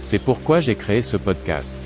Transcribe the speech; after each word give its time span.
C'est 0.00 0.18
pourquoi 0.18 0.60
j'ai 0.60 0.74
créé 0.74 1.02
ce 1.02 1.16
podcast. 1.16 1.76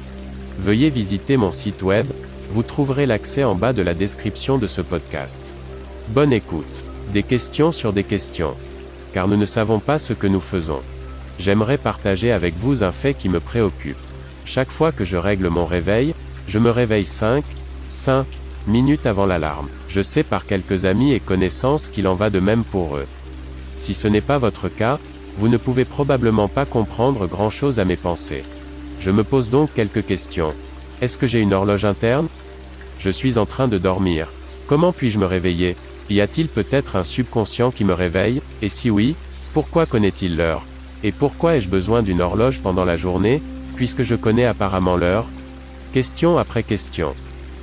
Veuillez 0.58 0.90
visiter 0.90 1.36
mon 1.36 1.50
site 1.50 1.82
web, 1.82 2.06
vous 2.50 2.62
trouverez 2.62 3.06
l'accès 3.06 3.44
en 3.44 3.54
bas 3.54 3.72
de 3.72 3.82
la 3.82 3.94
description 3.94 4.58
de 4.58 4.66
ce 4.66 4.82
podcast. 4.82 5.42
Bonne 6.08 6.32
écoute. 6.32 6.84
Des 7.12 7.22
questions 7.22 7.72
sur 7.72 7.92
des 7.92 8.04
questions. 8.04 8.54
Car 9.12 9.28
nous 9.28 9.36
ne 9.36 9.46
savons 9.46 9.78
pas 9.78 9.98
ce 9.98 10.12
que 10.12 10.26
nous 10.26 10.40
faisons. 10.40 10.80
J'aimerais 11.38 11.78
partager 11.78 12.30
avec 12.30 12.54
vous 12.54 12.84
un 12.84 12.92
fait 12.92 13.14
qui 13.14 13.28
me 13.28 13.40
préoccupe. 13.40 13.96
Chaque 14.44 14.70
fois 14.70 14.92
que 14.92 15.04
je 15.04 15.16
règle 15.16 15.48
mon 15.48 15.64
réveil, 15.64 16.14
je 16.48 16.58
me 16.58 16.70
réveille 16.70 17.04
5, 17.04 17.44
5 17.88 18.26
minutes 18.66 19.06
avant 19.06 19.26
l'alarme. 19.26 19.68
Je 19.88 20.02
sais 20.02 20.22
par 20.22 20.46
quelques 20.46 20.84
amis 20.84 21.12
et 21.12 21.20
connaissances 21.20 21.88
qu'il 21.88 22.06
en 22.06 22.14
va 22.14 22.30
de 22.30 22.40
même 22.40 22.64
pour 22.64 22.96
eux. 22.96 23.06
Si 23.76 23.94
ce 23.94 24.08
n'est 24.08 24.20
pas 24.20 24.38
votre 24.38 24.68
cas, 24.68 24.98
vous 25.36 25.48
ne 25.48 25.56
pouvez 25.56 25.84
probablement 25.84 26.48
pas 26.48 26.64
comprendre 26.64 27.26
grand-chose 27.26 27.78
à 27.78 27.84
mes 27.84 27.96
pensées. 27.96 28.44
Je 29.00 29.10
me 29.10 29.24
pose 29.24 29.50
donc 29.50 29.72
quelques 29.74 30.04
questions. 30.04 30.52
Est-ce 31.00 31.16
que 31.16 31.26
j'ai 31.26 31.40
une 31.40 31.52
horloge 31.52 31.84
interne? 31.84 32.28
Je 32.98 33.10
suis 33.10 33.38
en 33.38 33.46
train 33.46 33.68
de 33.68 33.78
dormir. 33.78 34.28
Comment 34.66 34.92
puis-je 34.92 35.18
me 35.18 35.26
réveiller? 35.26 35.76
Y 36.10 36.20
a-t-il 36.20 36.48
peut-être 36.48 36.96
un 36.96 37.04
subconscient 37.04 37.70
qui 37.70 37.84
me 37.84 37.94
réveille? 37.94 38.42
Et 38.60 38.68
si 38.68 38.90
oui, 38.90 39.16
pourquoi 39.54 39.86
connaît-il 39.86 40.36
l'heure? 40.36 40.62
Et 41.02 41.10
pourquoi 41.10 41.56
ai-je 41.56 41.68
besoin 41.68 42.02
d'une 42.02 42.20
horloge 42.20 42.60
pendant 42.60 42.84
la 42.84 42.96
journée, 42.96 43.42
puisque 43.74 44.02
je 44.02 44.14
connais 44.14 44.44
apparemment 44.44 44.96
l'heure? 44.96 45.26
Question 45.92 46.38
après 46.38 46.62
question. 46.62 47.12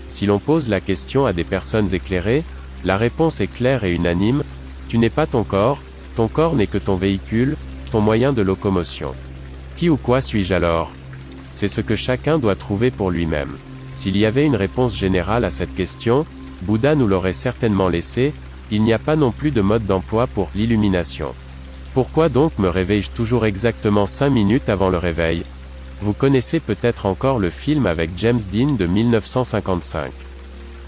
Si 0.10 0.26
l'on 0.26 0.40
pose 0.40 0.68
la 0.68 0.82
question 0.82 1.26
à 1.26 1.34
des 1.34 1.44
personnes 1.44 1.94
éclairées, 1.94 2.44
la 2.84 2.98
réponse 2.98 3.40
est 3.40 3.48
claire 3.48 3.84
et 3.84 3.94
unanime, 3.94 4.44
tu 4.88 4.98
n'es 4.98 5.10
pas 5.10 5.28
ton 5.28 5.44
corps, 5.44 5.80
ton 6.20 6.28
corps 6.28 6.54
n'est 6.54 6.68
que 6.68 6.78
ton 6.78 6.98
véhicule, 6.98 7.56
ton 7.94 8.02
moyen 8.02 8.34
de 8.34 8.42
locomotion. 8.42 9.16
Qui 9.78 9.88
ou 9.88 9.96
quoi 9.96 10.20
suis-je 10.20 10.54
alors? 10.54 10.92
C'est 11.50 11.70
ce 11.70 11.80
que 11.80 11.96
chacun 11.96 12.38
doit 12.38 12.58
trouver 12.58 12.92
pour 12.92 13.10
lui-même. 13.10 13.56
S'il 13.94 14.18
y 14.18 14.26
avait 14.26 14.46
une 14.46 14.58
réponse 14.58 14.98
générale 14.98 15.46
à 15.46 15.50
cette 15.50 15.74
question, 15.74 16.26
Bouddha 16.64 16.94
nous 16.94 17.08
l'aurait 17.08 17.32
certainement 17.32 17.88
laissé, 17.88 18.34
il 18.70 18.84
n'y 18.84 18.92
a 18.92 19.00
pas 19.00 19.16
non 19.16 19.32
plus 19.32 19.52
de 19.52 19.62
mode 19.62 19.86
d'emploi 19.86 20.28
pour 20.28 20.50
l'illumination. 20.56 21.34
Pourquoi 21.94 22.28
donc 22.28 22.52
me 22.60 22.68
réveille-je 22.68 23.12
toujours 23.12 23.46
exactement 23.46 24.06
5 24.06 24.30
minutes 24.30 24.68
avant 24.68 24.90
le 24.90 24.98
réveil? 24.98 25.46
Vous 26.02 26.12
connaissez 26.12 26.60
peut-être 26.60 27.06
encore 27.06 27.40
le 27.40 27.50
film 27.50 27.86
avec 27.86 28.10
James 28.18 28.42
Dean 28.52 28.74
de 28.74 28.88
1955. 28.88 30.12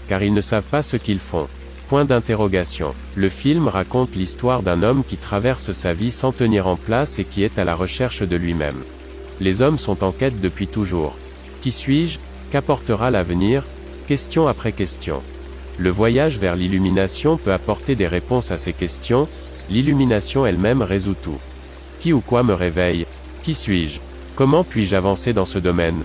Car 0.08 0.22
ils 0.22 0.34
ne 0.34 0.42
savent 0.42 0.62
pas 0.70 0.82
ce 0.82 0.98
qu'ils 0.98 1.20
font. 1.20 1.48
Point 1.92 2.06
d'interrogation. 2.06 2.94
Le 3.16 3.28
film 3.28 3.68
raconte 3.68 4.16
l'histoire 4.16 4.62
d'un 4.62 4.82
homme 4.82 5.04
qui 5.06 5.18
traverse 5.18 5.72
sa 5.72 5.92
vie 5.92 6.10
sans 6.10 6.32
tenir 6.32 6.66
en 6.66 6.76
place 6.76 7.18
et 7.18 7.24
qui 7.24 7.42
est 7.42 7.58
à 7.58 7.64
la 7.64 7.74
recherche 7.74 8.22
de 8.22 8.34
lui-même. 8.34 8.82
Les 9.40 9.60
hommes 9.60 9.76
sont 9.76 10.02
en 10.02 10.10
quête 10.10 10.40
depuis 10.40 10.68
toujours. 10.68 11.18
Qui 11.60 11.70
suis-je? 11.70 12.18
Qu'apportera 12.50 13.10
l'avenir? 13.10 13.64
Question 14.06 14.48
après 14.48 14.72
question. 14.72 15.20
Le 15.76 15.90
voyage 15.90 16.38
vers 16.38 16.56
l'illumination 16.56 17.36
peut 17.36 17.52
apporter 17.52 17.94
des 17.94 18.06
réponses 18.06 18.50
à 18.50 18.56
ces 18.56 18.72
questions, 18.72 19.28
l'illumination 19.68 20.46
elle-même 20.46 20.80
résout 20.80 21.16
tout. 21.22 21.40
Qui 22.00 22.14
ou 22.14 22.20
quoi 22.20 22.42
me 22.42 22.54
réveille? 22.54 23.04
Qui 23.42 23.54
suis-je? 23.54 24.00
Comment 24.34 24.64
puis-je 24.64 24.96
avancer 24.96 25.34
dans 25.34 25.44
ce 25.44 25.58
domaine? 25.58 26.02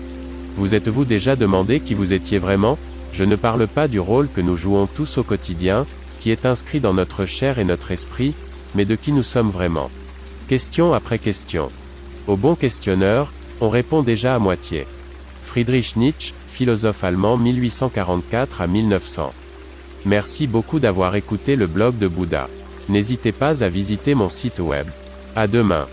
Vous 0.54 0.74
êtes-vous 0.74 1.06
déjà 1.06 1.34
demandé 1.34 1.80
qui 1.80 1.94
vous 1.94 2.12
étiez 2.12 2.38
vraiment? 2.38 2.76
Je 3.12 3.24
ne 3.24 3.36
parle 3.36 3.66
pas 3.66 3.88
du 3.88 4.00
rôle 4.00 4.28
que 4.28 4.40
nous 4.40 4.56
jouons 4.56 4.86
tous 4.86 5.18
au 5.18 5.22
quotidien, 5.22 5.86
qui 6.20 6.30
est 6.30 6.46
inscrit 6.46 6.80
dans 6.80 6.94
notre 6.94 7.26
chair 7.26 7.58
et 7.58 7.64
notre 7.64 7.90
esprit, 7.90 8.34
mais 8.74 8.84
de 8.84 8.94
qui 8.94 9.12
nous 9.12 9.22
sommes 9.22 9.50
vraiment. 9.50 9.90
Question 10.48 10.94
après 10.94 11.18
question. 11.18 11.70
Au 12.26 12.36
bon 12.36 12.54
questionneur, 12.54 13.32
on 13.60 13.68
répond 13.68 14.02
déjà 14.02 14.34
à 14.34 14.38
moitié. 14.38 14.86
Friedrich 15.42 15.96
Nietzsche, 15.96 16.34
philosophe 16.48 17.04
allemand 17.04 17.36
1844 17.36 18.60
à 18.60 18.66
1900. 18.66 19.32
Merci 20.04 20.46
beaucoup 20.46 20.78
d'avoir 20.78 21.16
écouté 21.16 21.56
le 21.56 21.66
blog 21.66 21.98
de 21.98 22.06
Bouddha. 22.06 22.48
N'hésitez 22.88 23.32
pas 23.32 23.62
à 23.62 23.68
visiter 23.68 24.14
mon 24.14 24.28
site 24.28 24.58
web. 24.58 24.86
À 25.34 25.46
demain. 25.46 25.86